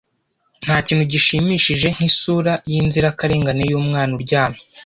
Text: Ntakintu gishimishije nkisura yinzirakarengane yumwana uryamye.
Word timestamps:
Ntakintu 0.63 1.03
gishimishije 1.13 1.87
nkisura 1.95 2.53
yinzirakarengane 2.71 3.61
yumwana 3.71 4.11
uryamye. 4.19 4.61